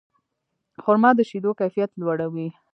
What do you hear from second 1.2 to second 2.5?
شیدو کیفیت لوړوي.